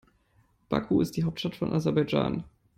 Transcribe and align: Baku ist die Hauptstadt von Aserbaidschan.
Baku 0.69 0.99
ist 1.01 1.15
die 1.15 1.25
Hauptstadt 1.25 1.55
von 1.55 1.71
Aserbaidschan. 1.71 2.43